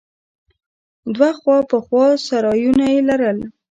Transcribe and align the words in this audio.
دوه 1.15 1.29
خوا 1.39 1.57
په 1.69 1.77
خوا 1.85 2.05
سرايونه 2.27 2.85
يې 2.93 2.99
لرل. 3.09 3.37